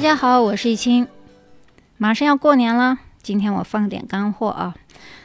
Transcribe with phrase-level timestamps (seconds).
[0.00, 1.06] 大家好，我是易清。
[1.98, 4.74] 马上要过年了，今天我放点干货啊。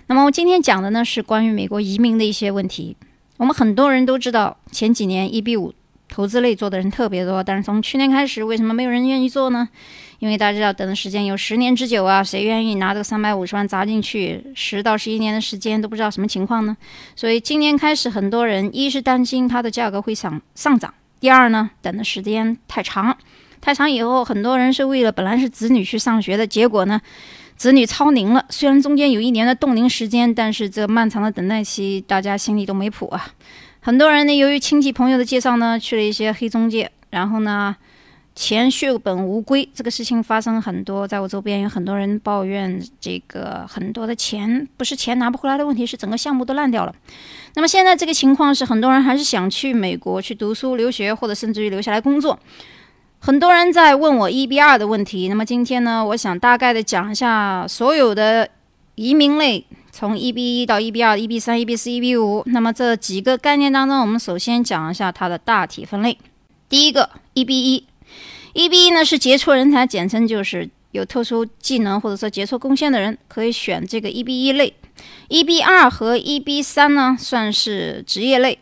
[0.07, 2.97] 那么我今天讲的呢是关于美国移民的一些问题。
[3.37, 5.73] 我们很多人都知道，前几年 EB 五
[6.09, 9.69] 投资类做的人特别多，但是从去年开始，为什么没有人愿意做呢？
[10.19, 16.75] 因为大家知道，等的时间有十年之久啊，谁愿意拿这个三百五十万砸进去，十到十一年的时间都不知道什么情况呢？
[17.15, 23.17] 所以今年开始，很多人一是担心它的价格会上上涨，第二呢，等的时间太长。
[23.65, 27.01] 太长以后，很多人是为了本来是子女去上学的，结果呢，
[27.57, 28.45] 子女超龄了。
[28.47, 33.33] 虽然中间有一年的冻龄时间，但是这漫长的等待期，大家心里都没谱啊。
[33.79, 37.75] 很多人呢，由于亲戚朋友的介绍呢，去了一些黑中介，然后呢，
[38.35, 39.67] 钱血本无归。
[39.73, 46.93] 这个事情发生很多，在我周边有很多人抱怨，这个很多的钱不是钱拿不回来的问题，是整个项目都烂掉了。
[47.55, 52.39] 那么现在这个情况是，很多人还是想去美国去读书留学，或者甚至于留下来工作。
[53.25, 58.47] 很多人在问我 EB 二的问题，那么今天呢，我想大概的讲一下所有的
[58.93, 62.43] 移民类，从 EB 一到 EB 二、EB 三、EB 四、EB 五。
[62.45, 66.15] 那么这几个概念当中，我们首先讲一下它的大体分类。
[66.69, 67.87] 第一个 EB 一
[68.53, 74.71] ，EB 一呢是杰出人才，简称就是有特殊技能或者说杰出贡献的人，可以选这个 EB 一类。
[75.29, 78.59] EB 二和 EB 三呢算是职业类。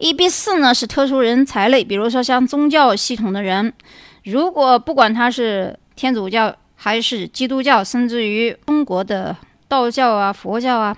[0.00, 3.70] E B 四呢是特殊人才类，比如说像宗教系统的人，
[4.24, 9.36] 如果不管他是天主教还是基督教，甚至于中国的
[9.68, 10.96] 道教啊、佛教啊，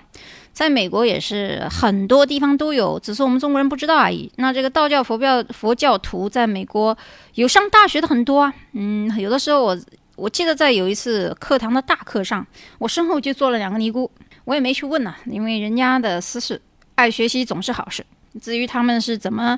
[0.53, 4.31] 在美国也是很多地方都有，只是我们中国人不知道而已。
[4.37, 6.97] 那这个道教、佛教、佛教徒在美国
[7.33, 9.77] 有上大学的很多啊，嗯，有的时候我
[10.15, 12.47] 我记得在有一次课堂的大课上，
[12.79, 14.09] 我身后就坐了两个尼姑，
[14.45, 16.61] 我也没去问呐，因为人家的私事，
[16.95, 18.05] 爱学习总是好事。
[18.41, 19.57] 至于他们是怎么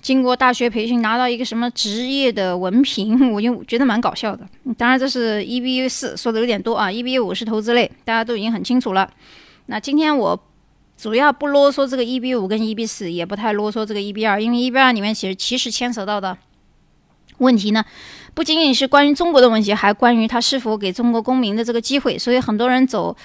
[0.00, 4.46] 经过大学培训拿到一个什么职业的文凭， 我就觉得蛮搞笑的。
[4.76, 9.08] 当然，这是 EB 四说的有点多啊，EB 五是投资类，大家都已经很清楚了。
[9.66, 10.36] 那今天我
[10.96, 16.36] 主要不啰嗦这个 EB 五跟 EB 四，也不太啰嗦这个 EB 二，因为 EB 二里面其实其实牵扯到的
[17.38, 17.84] 问题呢，
[18.34, 22.18] 不仅仅是关于中国的问题，还关于他是否给中国公民的这个机会。
[22.18, 23.16] 所以很多人走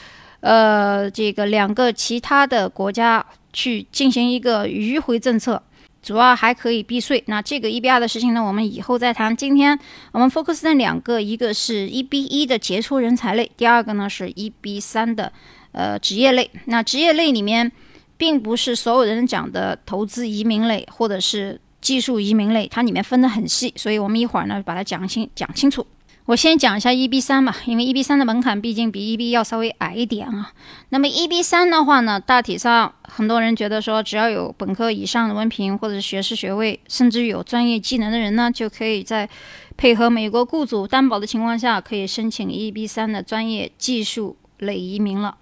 [0.41, 3.25] 呃这个两个其他的国家。
[3.53, 5.61] 去进行一个迂回政策，
[6.01, 7.23] 主要还可以避税。
[7.27, 9.35] 那这个 EB 二的事情呢，我们以后再谈。
[9.35, 9.77] 今天
[10.11, 15.31] 我们 focus 在两个，一个是 EB 一的杰出人才类，第二个呢是 EB 三的
[15.71, 16.49] 呃职业类。
[16.65, 17.71] 那职业类里面，
[18.17, 25.85] 并不是所有人讲的投资移民类或者是技术移民类，它里面分得很细，所以我们一会儿呢把它讲清讲清楚。
[26.27, 30.51] 我先讲一下 EB 三吧，因为 EB 三的门槛毕竟比 EB 要稍微矮一点啊。
[30.89, 39.29] 那么 EB 三的话呢，大体上很多人觉得说，只要有本科以上的文凭或者是学士学位，甚至有专业技能的人呢，就可以在
[39.77, 45.37] 配合美国雇主担保的情况下，可以申请 EB 三的专业技术类移民了。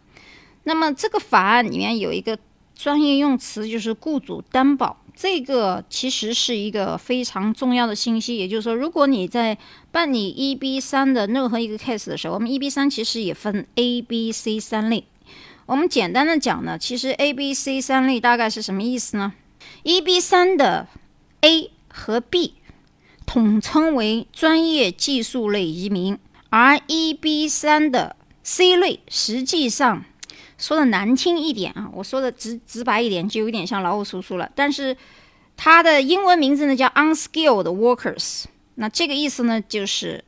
[0.66, 2.38] 那么这个法案里面有一个
[2.75, 4.97] 专业用词，就是雇主担保。
[5.16, 9.58] 这个其实是一个非常重要的信息，也就是说，如果你在
[9.90, 15.06] 办理 EB 三的任何一个 case 的时候，我们 EB 三其实也分 A、B、C 三类。
[15.66, 19.34] 我们简单的讲呢，其实 A、B、C 三类大概是什么意思呢
[19.86, 20.88] ？EB 三的
[21.42, 22.56] A 和 B
[23.25, 26.18] 统称为专业技术类移民，
[26.50, 30.04] 而 EB 三的 C 类实际上。
[30.66, 34.50] 说的难听一点啊，我说的直直白一点，就有点像劳务叔叔了。
[34.56, 34.98] 但是
[35.56, 40.24] 它的英文名字呢叫 unskilled workers，那这个意思呢就是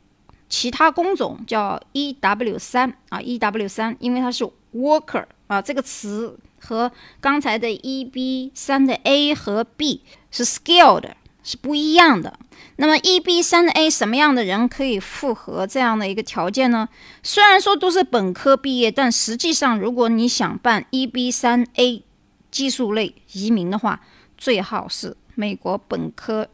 [0.47, 11.09] 其他工种叫 EW 三啊，EW 三，因为它是 worker 啊，这个词和刚才的 EB 三的 A 和 B 是 skilled。
[11.47, 12.37] 是不一样的。
[12.75, 16.89] 那么 EB 三 A 什么样的人可以符合这样的一个条件呢？
[17.23, 22.03] 虽然说都是本科毕业，但实际上如果你想办 EB 三 A
[22.51, 24.01] 技术类移民的话，
[24.37, 26.49] 最好是美国本科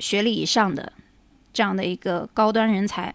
[0.00, 0.92] 学历以上的
[1.52, 3.14] 这样的一个高端人才，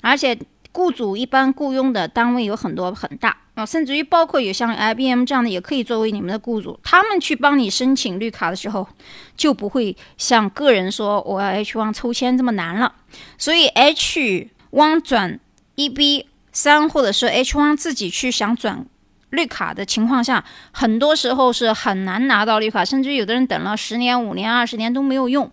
[0.00, 0.38] 而且。
[0.72, 6.80] 雇主一般雇佣的单位有很多很大啊，甚至于包括有像 IBM 这样的，也可以作为你们的雇主。
[6.82, 8.88] 他们去帮你申请绿卡的时候，
[9.36, 12.94] 就不会像个人说我要 H1 抽签这么难了。
[13.36, 15.38] 所以 H1 转
[15.76, 18.86] EB 三，或者是 H1 自己去想转
[19.28, 25.50] 绿卡的情况下，很多时候是很难拿到绿卡，甚至有的人等了十年、五年、二十年都没有用。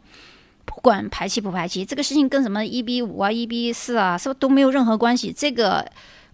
[0.69, 5.33] 不管排期不排期，这个事情跟什么 EB 五啊、EB 四啊，是不都没有任何关系。
[5.36, 5.83] 这个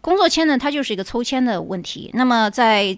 [0.01, 2.11] 工作签呢，它就是一个抽签的问题。
[2.13, 2.95] 那么在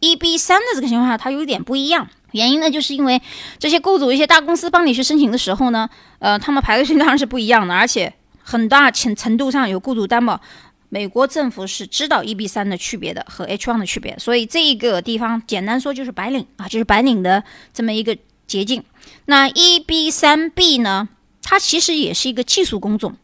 [0.00, 2.08] EB 三的这个情况下，它有点不一样。
[2.32, 3.20] 原因呢，就是因为
[3.58, 5.88] 这些雇主、一些大公司帮你去申请的时候呢，
[6.18, 7.74] 呃，他们排的序当然是不一样的。
[7.74, 8.12] 而且
[8.42, 10.40] 很大程程度上有雇主担保，
[10.88, 18.16] 美国政府是知道 EB 三的区别的和 H one 的区别，所以这一个地方简单说就是白领啊，就是白领的这么一个
[18.50, 18.82] 捷径。
[19.26, 21.08] 那 EB 三 B 呢，
[21.40, 23.14] 它其实也是一个技术工种，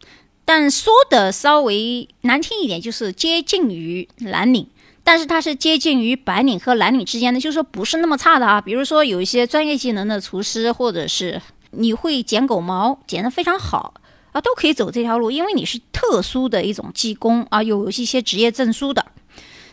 [0.45, 4.69] 但说的稍微难听一点，就是接近于蓝领，
[5.03, 8.61] 但是它是接近于白领和蓝领之间的，就是说不是那么差的啊。
[8.61, 13.95] 比如说有一些专业技能的厨师，或者是你会剪狗毛，剪得非常好。
[14.33, 19.07] 啊，都可以走这条路，因为你是特殊的一种技工啊，有一些职业证书的。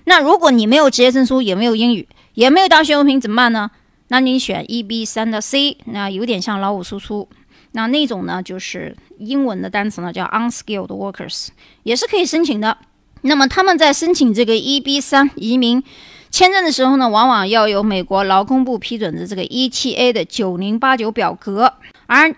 [0.06, 3.72] 那如果你没有职业证书，也没有英语，也没有大学文凭，怎么办呢？
[4.14, 7.28] 那你选 EB 三的 C，那有点像劳务输出。
[7.72, 11.48] 那那种呢，就是英文的单词呢，叫 unskilled workers，
[11.82, 12.78] 也是可以申请的。
[13.22, 15.84] 那么他们在申请这个 EB 三移民
[16.30, 21.74] 签证的时候呢，往往要有美国劳工部批准的这个 ETA 的九零八九表格，
[22.06, 22.36] 而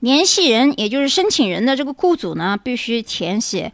[0.00, 3.70] 联系人，也就是申请人的这个雇主呢，必须填写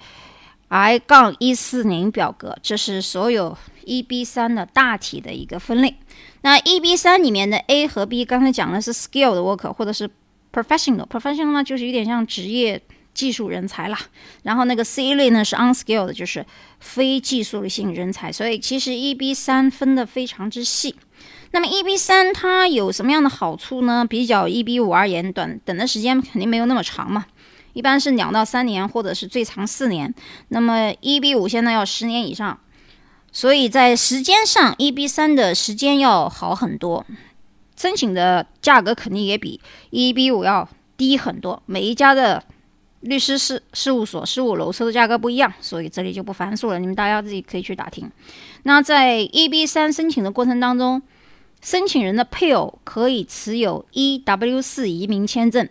[0.66, 2.58] I 杠一四零表格。
[2.60, 5.96] 这是所有 EB 三的大体的一个分类。
[6.42, 10.10] 那 EB 三里面的 A 和 B，刚才讲的是 skilled worker 或者是
[10.52, 11.06] professional。
[11.06, 12.80] professional 呢，就是有点像职业
[13.14, 13.98] 技术人才啦。
[14.42, 16.44] 然后那个 C 类呢是 unskilled，就是
[16.80, 18.32] 非技术性人才。
[18.32, 20.94] 所以其实 EB 三分的非常之细。
[21.52, 24.04] 那么 EB 三它有什么样的好处呢？
[24.04, 27.26] 比较 EB 五而言，短等的时间肯定没有那么长嘛，
[27.74, 30.12] 一般是两到三年，或者是最长四年。
[30.48, 32.58] 那么 EB 五现在要十年以上，
[33.34, 37.04] 所以在时间上，EB 三的时间要好很多，
[37.76, 39.60] 申请的价格肯定也比
[39.90, 40.66] EB 五要
[40.96, 41.60] 低很多。
[41.66, 42.42] 每一家的
[43.00, 48.08] 律师事事务所、事务楼收的价格不一样，所以这里就不繁述了，你们大家自己可以去打听。
[48.62, 51.02] 那在 EB 三申请的过程当中，
[51.60, 55.68] 申请人的配偶可以持有 EW 四移民签证，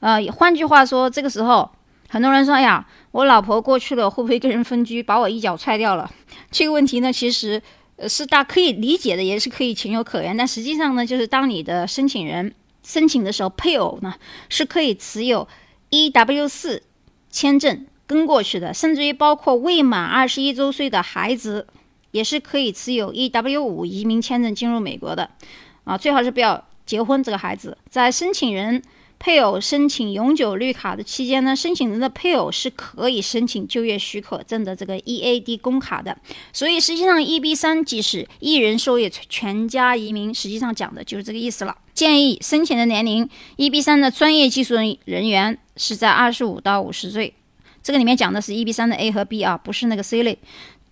[0.00, 1.70] 呃，换句话说，这个时候
[2.14, 6.08] 很多人说：“哎呀，我老婆过去了，会不会跟人分居，把我一脚踹掉了？”
[6.52, 7.60] 这个问题呢，其实
[8.06, 10.36] 是大可以理解的，也是可以情有可原。
[10.36, 14.14] 但实际上呢，就是当你的申请人申请的时候，配偶呢
[14.48, 15.48] 是可以持有
[15.90, 16.84] EW 四
[17.30, 21.66] 签证跟过去的，甚至于包括未满二十一周岁的孩子。
[22.12, 25.28] 也是可以持有 EW 五移民签证进入美国的，
[25.82, 27.20] 啊，最好是不要结婚。
[27.20, 28.80] 这个孩子在申请人
[29.24, 36.14] 配偶申请永久绿卡的期间呢，申请人的配偶是可以申请就业许可证的这个 EAD 工卡的。
[36.52, 41.74] 所以实际上 EB 三即是一人受益全家移民，实际上讲的就是这个意思了。
[41.94, 43.26] 建议申请的年龄
[43.56, 44.74] ，EB 三的专业技术
[45.06, 47.32] 人员是在二十五到五十岁。
[47.82, 50.38] 这个里面讲的是 EB 三的 A 和 B 啊，不是那个 C 类。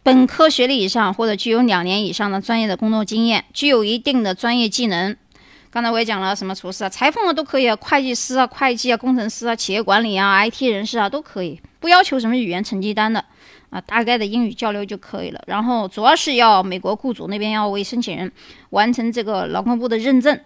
[0.03, 5.15] 本科学历以上或者具有两年以上的专业的工作经验，具有一定的专业技能。
[5.73, 13.25] 刚才我也讲了，什么厨师啊、裁缝啊都可以啊，会计师啊、会计啊、工程师啊、企业管理啊、IT 人士啊都可以，不要求什么语言成绩单的
[13.71, 15.43] 啊，大概的英语交流就可以了。
[15.47, 18.31] 然后主要是要美国雇主那边要为申请人
[18.69, 20.39] 完成这个劳工部的认证，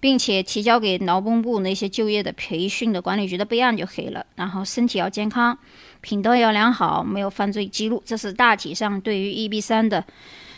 [0.00, 4.24] 并且提交给劳工部那些就业的培训的管理局的备案就可以了。
[4.36, 5.58] 然后身体要健康。
[6.00, 10.02] 品德要良好，没有犯罪记录，这是大体上对于 EB 三的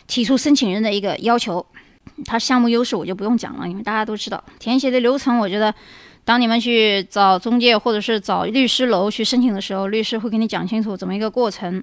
[0.07, 1.67] 提出申请人的一个要求。
[2.25, 5.39] 它项目优势我就不用讲了，因为大家都知道填写的流程。
[5.39, 5.75] 我觉得，
[6.25, 11.83] 当你们去找中介或者是找律师楼去申请的时候，律师会给你讲清楚怎么一个过程。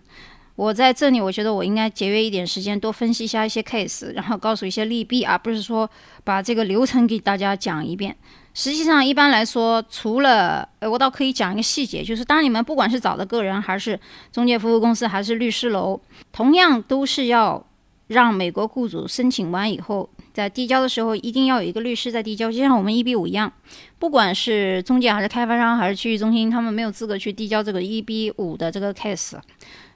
[0.55, 5.89] 我在这里，我觉得我应该节约一点时间，多分析一下一些 case，然后告诉一些利弊，而不是说
[6.25, 8.13] 把这个流程给大家讲一遍。
[8.53, 13.97] 实际上，一般来说，除了，呃，我倒可以讲一个细节，就是当你们不管是找的个人，还是
[14.33, 15.97] 中介服务公司，还是律师楼，
[16.33, 17.65] 同样都是要
[18.07, 23.51] 让美国雇主申请完以后，在递交的时候，一定要有一个律师在递交，就像我们一比五一样，
[23.97, 29.37] 不管是中介还是开发商还是区域中心，他们没有资格去递交这个一比五的这个 case。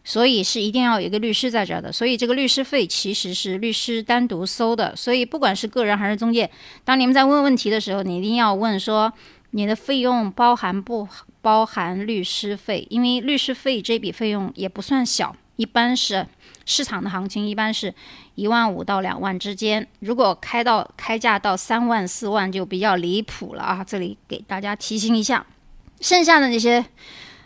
[0.06, 4.94] 所以是一定要有一个律师在这儿的，所以这个律师费其实是律师单独收的。
[4.98, 6.50] 所以不管是个人还是中介，
[6.84, 9.14] 当你们在问问题的时候，你一定要问说
[9.52, 11.08] 你的费用包含不
[11.42, 12.86] 包含律师费？
[12.90, 16.26] 因为律师费这笔费用也不算小，一般是
[16.66, 17.94] 市场的行情，一般是
[18.36, 19.88] 一万五到两万之间。
[20.00, 23.84] 如果开到开价到三万四万就比较离谱了啊！
[23.84, 25.46] 这里给大家提醒一下，
[26.02, 26.84] 剩下的那些。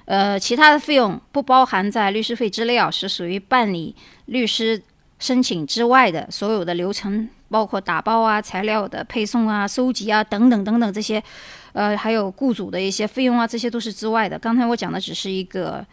[0.06, 3.94] 呃，其他的费用不包含在律师费之内啊，是属于办理
[4.28, 4.82] 律师
[5.20, 11.22] 申请之外的所有的流程，包括打包啊、材料的配送啊、收集啊等等等等这些，
[11.74, 14.40] 呃，还有雇主的一些费用啊，这些都是之外的。
[14.40, 15.86] 刚才我讲的只是一个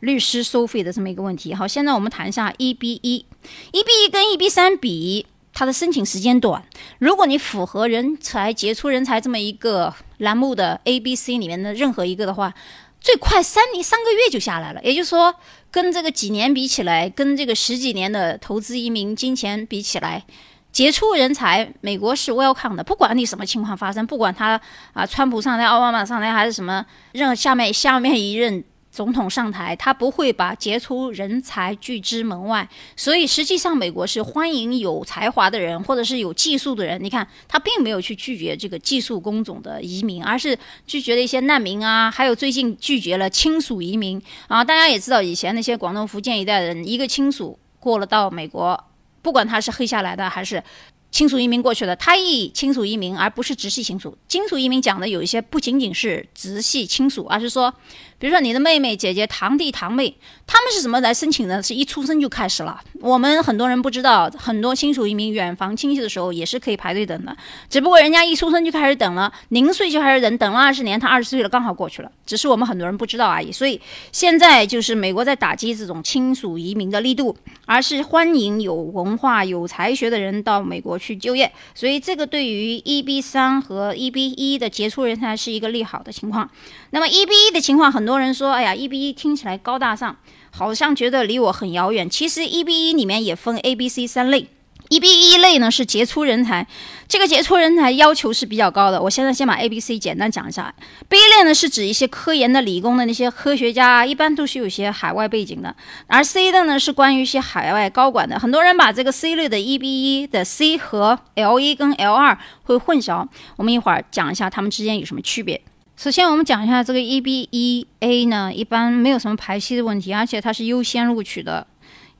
[0.00, 1.54] 律师收费的这么一个问题。
[1.54, 3.24] 好，现在我们谈一下 EB 一
[3.72, 6.62] ，EB 一跟 EB 三比，它的申请时间短。
[6.98, 12.52] 如果你符合人才杰出人才这么一个栏目的 A、B、C 里面的任何一个的话，
[13.00, 14.82] 最快三年三个月就下来了。
[14.82, 15.34] 也就是说，
[15.70, 20.24] 跟这个几年比起来，跟这个十几年的投资移民金钱比起来，
[20.72, 22.84] 杰出人才，美国是 welcome 的。
[22.84, 24.60] 不管你什么情况发生，不管他
[24.92, 28.64] 啊，川普上台、奥巴马上台还是什么，任下面下面一任。
[28.90, 37.02] 总统上台，他不会把杰出人才拒之门外，所以实际上美国是欢迎有才华的人，或者是有技术的人。
[37.02, 44.64] 你看，他并没有去拒绝这个技术工种的移民，而是拒绝了一些难民啊，还有最近拒绝了亲属移民啊。
[44.64, 48.82] 大家也知道，以前那些广东、福建一带人，一个亲属过了到美国，
[49.22, 50.62] 不管他是黑下来的还是。
[51.10, 54.16] 亲属移民过去的，他以亲属移民，而不是直系亲属。
[54.28, 57.74] 亲属移民讲的有一些不仅仅是直系亲属，而是说，
[58.16, 61.60] 比如说你的妹妹、姐姐、堂弟、堂妹，他们是怎么来申请的？
[61.60, 62.80] 是一出生就开始了。
[63.00, 67.36] 我们很多人不知道，很多亲属移民远房亲戚的时候也是可以排队等的，
[67.68, 73.50] 只不过人家一出生就开始等了，零岁就开始等，等了二十年，他二十岁了刚好过去了，只是我们很多人不知道而已。
[73.50, 73.80] 所以
[74.12, 77.36] 现在就是美国在打击这种亲属移民的力度，
[77.66, 81.00] 而是欢迎有文化、有才学的人到美国。
[81.00, 86.48] 去去就业，所以这个对于 EB 三和 EB 一的杰出人才是一个利好的情况。
[86.90, 90.16] 那么 EB 一的情况，很多人说，哎呀，EB 一听起来高大上，
[90.52, 92.08] 好像觉得离我很遥远。
[92.08, 94.46] 其实 EB 一里面也分 A、B、C 三类。
[94.90, 96.66] E B 一类呢是杰出人才，
[97.06, 99.00] 这个杰出人才要求是比较高的。
[99.00, 100.74] 我现在先把 A、B、C 简单讲一下。
[101.08, 105.72] B 类呢是指一些科研的、理工的那些科学家，一般都是有些海外背景的。
[106.08, 108.36] 而 C 的呢是关于一些海外高管的。
[108.36, 113.24] 很多人把这个 C 类的 E B 一的 C 和 L 一跟 L 二会混淆。
[113.54, 115.62] 我们一会儿讲一下它们之间有什么区别。
[115.96, 121.64] 首先我们讲一下这个 E B 一 A 呢，一般没有什么排期的问题，而且它是优先录取的。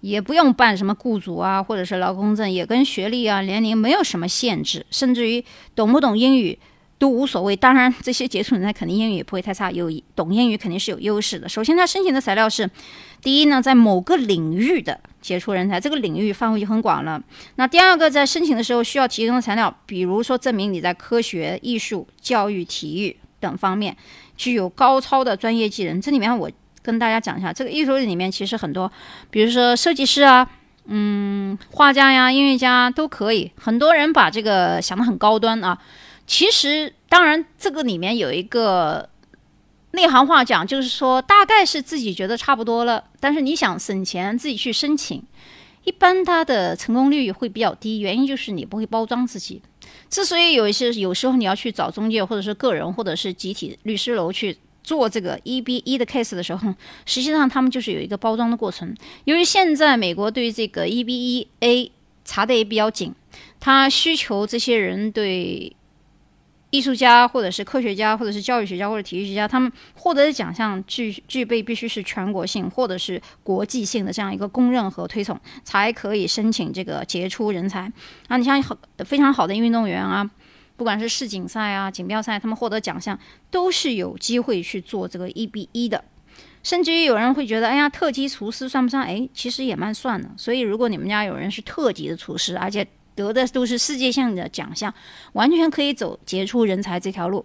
[0.01, 6.59] 也不用办什么雇主啊，或者是劳工证，也跟学历啊、年龄没有什么限制，甚至于懂不懂英语
[6.99, 7.55] 都无所谓。
[7.55, 11.49] 当然，这些杰出人才肯定英语也不会太差，有懂英语肯定是有优势的。
[11.49, 12.71] 首先，他申请的材料是：
[13.23, 17.23] 第一呢，在某个领域的杰出人才，这个领域范围就很广了。
[17.57, 23.97] 那第二个，在申请的时候需要提供的材料，比如说证明你在科学、艺术、教育、体育等方面
[24.37, 26.01] 具有高超的专业技能。
[26.01, 26.51] 这里面我。
[26.83, 28.91] 跟大家讲一下，这个艺术里面其实很多，
[29.31, 30.51] 比如说设计师啊，
[30.87, 33.53] 嗯，画家呀，音乐家都可以。
[33.57, 35.79] 很多人把这个想得很高端啊，
[36.27, 39.09] 其实当然这个里面有一个
[39.91, 45.23] 内行话讲，就是说大概是自己觉得差不多了，但是你想省钱自己去申请，
[45.85, 49.61] 一般它的成功率会比较低，原因就是你不会包装自己。
[50.09, 54.57] 之所以有一些有时候你要去找中介，或者是个人，或者是集体律师楼去。
[54.83, 56.75] 做这个 EB 一的 case 的时候，
[57.07, 58.95] 实际上他们就是有一个包装的过程。
[59.25, 61.93] 由于现在美国对这个 EB 一 A
[62.25, 63.15] 查的也比较紧，
[63.59, 65.75] 他需求这些人对
[66.71, 77.91] 艺术家或者是科学家或者是教育学家或者体育学家，他们获得的奖项具具备必须是全国性或者是国际性的这样一个公认和推崇，才可以申请这个杰出人才。
[78.29, 78.63] 啊，你像
[79.05, 80.31] 非常好的运动员啊。
[80.81, 83.19] 不管是世锦赛啊、锦标赛，他们获得奖项
[83.51, 86.03] 都是有机会去做这个一比一的。
[86.63, 89.05] 甚至于有人会觉得，哎呀，特级厨师算不算？
[89.05, 90.31] 哎，其实也蛮算的。
[90.39, 94.95] 所以，如果你们家有人是特级的厨师，而且得的都是世界性的奖项，
[95.35, 97.45] 完全可以走杰出人才这条路。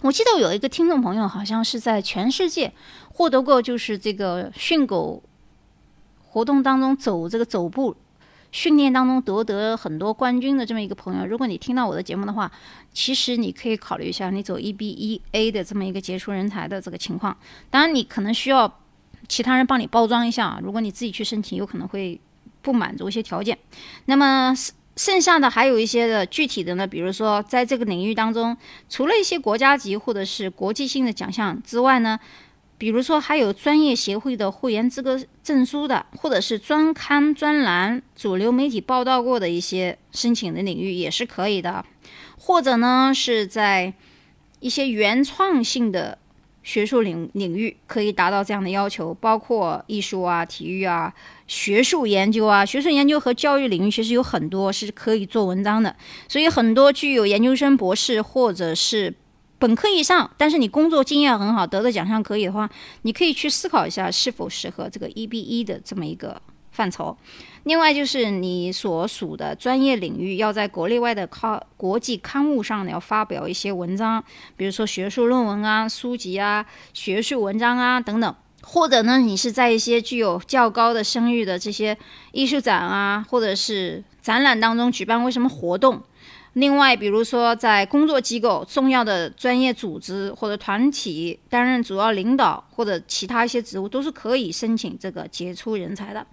[0.00, 2.72] 我记得有一个听众朋友，好像是在全世界
[3.12, 5.22] 获得过，就是这个训狗
[6.24, 7.94] 活动当中走这个走步。
[8.56, 12.50] 训练当中夺得很多冠军的这么一个朋友，如果你听到我的节目的话，
[12.90, 17.36] 其实你可以考虑一下，你走 E B E A 的这么一个杰出人才的这个情况。
[17.68, 18.80] 当然，你可能需要
[19.28, 22.18] 其他人帮你包装一下，如果你自己去申请，有可能会
[22.62, 23.58] 不满足一些条件。
[24.06, 24.54] 那么
[24.96, 28.56] 剩下的还有一些的具体的呢，比如说在这个领域当中，
[28.88, 32.18] 除了一些国家级或者是国际性的奖项之外呢。
[32.78, 41.82] 比如说，还有专业协会的会员资格证书的，或者是专刊、专栏、主流媒体报道过的一些申请的领域也是可以的。
[42.38, 43.94] 或者呢，是在
[44.60, 46.18] 一些原创性的
[46.62, 51.14] 学术领领域可以达到这样的要求，包括艺术啊、体育啊、
[51.46, 52.62] 学术研究啊。
[52.66, 55.96] 学术研究和教育领域其实有很多是可以做文章的，
[56.28, 59.14] 所以很多具有研究生、博士或者是。
[59.58, 62.68] 本科以上，但是你工作经验很好，得的奖项可以的话，
[63.02, 66.40] 你可以去思考一下是否适合这个 EB 一的这么一个
[66.72, 67.16] 范畴。
[67.64, 74.22] 另外就是你所属的专业领域要在国内外的靠国际刊物上呢要发表一些文章，
[74.56, 78.34] 比如说学术论文啊、书籍啊、学术文章啊等等。
[78.62, 81.96] 或者呢，你是在一些具有较高的声誉的这些
[82.32, 86.02] 艺术展啊，或者是展览当中举办过什么活动。
[86.56, 96.26] 另外，比如说在工作机构、重要的专业组织或者团体担任主要领导或者其他一些职务，都是可以申请这个杰出人才的。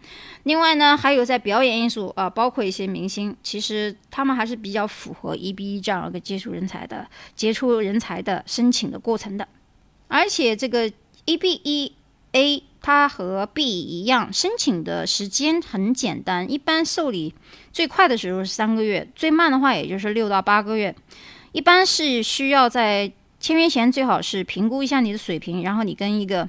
[0.44, 9.46] 另外呢，还有在表演艺术啊，包括一些明星，其实他们还是比较符合 EB 这样一个杰出人才的杰出人才的申请的过程的。
[10.08, 10.90] 而且这个
[11.26, 11.92] eb 一
[12.32, 12.64] a。
[12.84, 17.34] 它和 B 一样，申请的时间很简单，一般受理
[17.72, 20.94] 最快的时候是三个月，最慢的话也就是六到八个月。
[21.54, 26.48] 一般是需要在签约前最好是评估一下你的水平，然后你跟一个。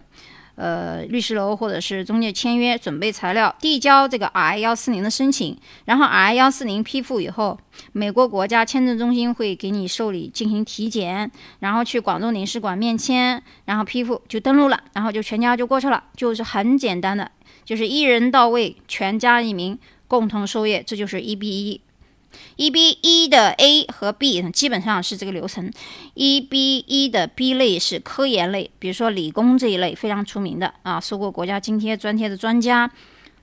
[0.56, 7.58] 呃，律师楼或者是中介签约，准备材料，递交这个 I 幺四零的申请，然后 I 幺四零批复以后，
[7.92, 17.30] 美国国家签证中心会给你受理进行体检，然后去广州领事馆面签，然后批复就登录了，然后就全家就过去了，就是很简单的，
[17.64, 21.80] 就是一人到位，全家一名共同收业，这就是一比一。
[22.56, 25.72] E B 一的 A 和 B 基本上是这个流程。
[26.14, 32.90] E B 一的 B 类是科研类，比如说理工这一类非常出名的啊，受过国家津贴专贴的专家。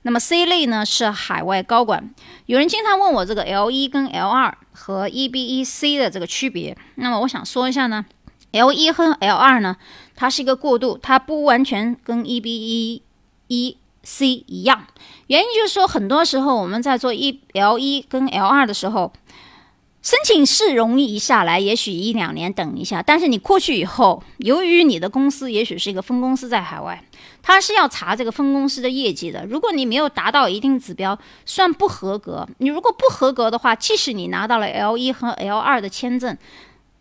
[0.04, 2.12] 那么 C 类呢是海外高管。
[2.46, 8.04] 有人经常问我这个 L 一跟 L 二和 E B 一 C 的这个区别，那么我想说一下呢
[8.50, 9.76] ，L 一和 L 二呢，
[10.16, 13.02] 它是一个过渡，它不完全跟 E B 一
[13.46, 13.76] 一。
[14.02, 14.86] C 一样，
[15.28, 19.12] 原因就是说，很多时候我们在做一 L 一跟 L 二的时候，
[20.02, 23.00] 申请是容易一下来，也许一两年等一下。
[23.00, 27.04] 但是你过去以后，由于你的公司也许是一个分公司在海外，
[27.42, 29.46] 他是要查这个分公司的业绩的。
[29.46, 31.16] 如果你没有达到一定指标，
[31.46, 32.48] 算不合格。
[32.58, 36.36] 你如果不合格的话，即使你拿到了 L 一和 L 二的签证。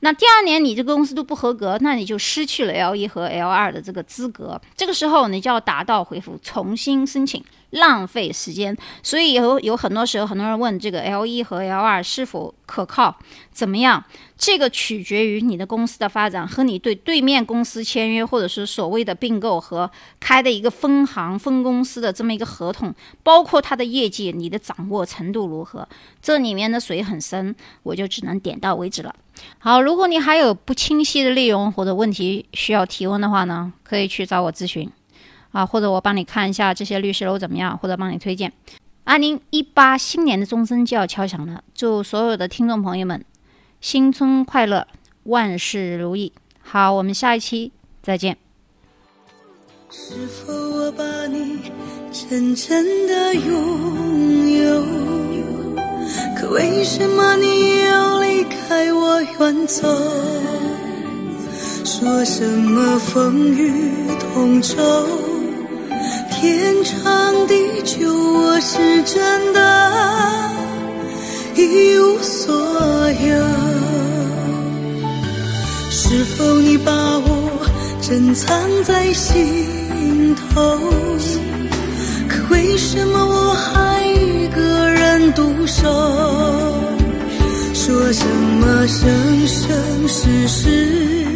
[0.02, 4.60] 那第二年你这个公司都不合格，那你就失去了 L 一和 L 二的这个资格。
[4.76, 8.76] 这个时候你就要达到回复，重新申请，浪费时间。
[9.04, 13.18] 所以有有很多时候，很多人问这个 L 一和 L 二是否可靠，
[13.52, 14.04] 怎么样？
[14.38, 25.88] 这个取决于你的公司的发展和你对对面公司签约，或者是所谓的并购和开的一个分行分公司的这么一个合同，包括它的业绩，你的掌握程度如何？
[26.24, 29.14] 这里面的水很深，我就只能点到为止了。
[29.60, 34.90] 好，如果你还有不清晰的内容或者问题需要提问的话呢，可以去找我咨询
[35.52, 38.52] 啊，或者我帮你看一下这些律师楼怎么样，或者帮你推荐。
[39.04, 43.24] 二零一八新年的钟声就要敲响了，祝所有的听众朋友们。
[43.82, 44.88] 新春快乐，
[45.24, 46.32] 万事如意。
[46.62, 47.72] 好，我们下一期
[48.04, 48.38] 再见。
[49.90, 51.60] 是否我把你
[52.12, 54.86] 真正的拥有？
[56.38, 59.88] 可为什么你要离开我远走？
[61.84, 64.76] 说什么风雨同舟，
[66.42, 69.62] 天长地久，我是真的。
[71.54, 72.52] 一无所
[73.12, 73.46] 有，
[75.92, 77.62] 是否你把我
[78.02, 80.80] 珍藏在心头？
[82.28, 85.88] 可为什么我还一个人独守？
[87.76, 88.26] 说什
[88.60, 91.28] 么生生世世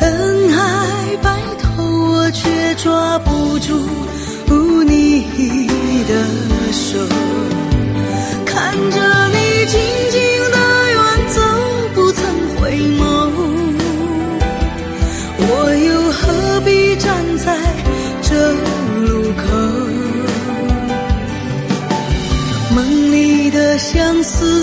[0.00, 3.78] 恩爱白头，我却抓不住
[6.08, 6.12] 的
[6.72, 6.98] 手，
[8.44, 9.46] 看着你。
[9.68, 9.80] 静
[10.12, 10.20] 静
[10.52, 10.56] 的
[10.92, 10.96] 远
[11.34, 11.40] 走，
[11.92, 13.02] 不曾回眸，
[15.38, 17.58] 我又何必站在
[18.22, 18.52] 这
[19.02, 19.42] 路口？
[22.76, 22.76] 梦
[23.10, 24.62] 里的相思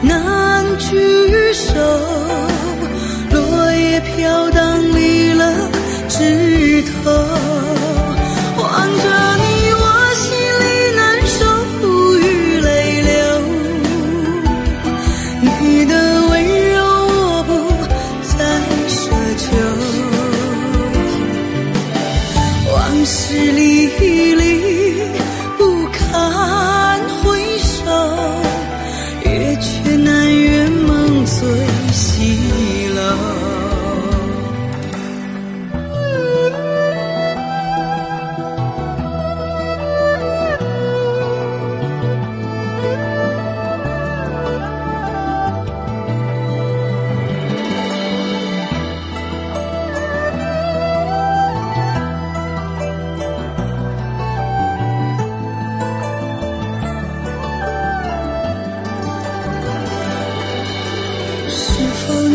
[0.00, 1.74] 难聚首，
[3.30, 5.52] 落叶飘荡离了
[6.08, 7.10] 枝头。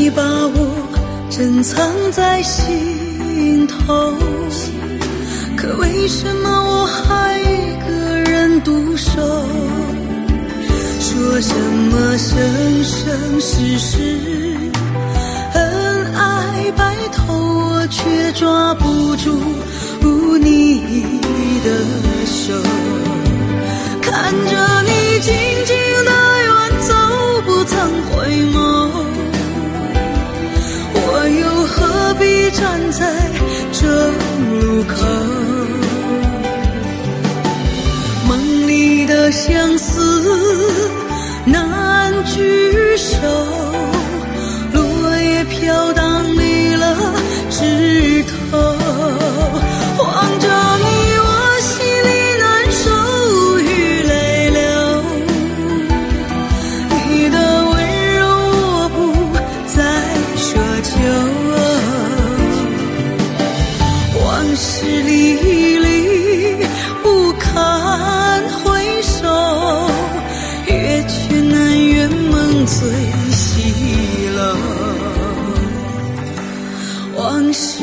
[0.02, 0.58] 你把我
[1.30, 4.16] 珍藏在心头，
[5.56, 7.92] 可为什么我还一个
[8.32, 9.22] 人独守？
[11.00, 14.00] 说什么生生世世，
[15.54, 19.38] 恩爱白头，我却抓不住
[20.40, 21.06] 你
[21.64, 21.70] 的
[22.26, 22.56] 手，
[24.02, 25.32] 看着你静
[25.64, 26.12] 静的
[26.42, 26.50] 远
[26.88, 26.90] 走，
[27.46, 27.78] 不曾
[28.10, 28.31] 回
[32.22, 33.02] 必站在
[33.72, 34.96] 这路口？
[38.28, 40.22] 梦里的相思
[41.46, 43.18] 难聚首，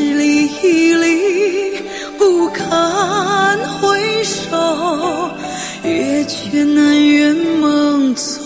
[0.08, 1.78] 往事历历
[2.16, 5.30] 不堪回首，
[5.84, 8.42] 月缺难圆梦醉。